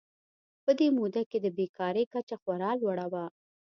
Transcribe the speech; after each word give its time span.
په 0.63 0.71
دې 0.79 0.87
موده 0.97 1.23
کې 1.29 1.37
د 1.41 1.47
بېکارۍ 1.57 2.05
کچه 2.13 2.35
خورا 2.41 2.71
لوړه 2.81 3.05
وه. 3.13 3.25